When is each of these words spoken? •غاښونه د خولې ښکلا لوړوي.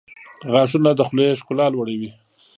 •غاښونه 0.51 0.91
د 0.95 1.01
خولې 1.07 1.27
ښکلا 1.39 1.67
لوړوي. 1.73 2.09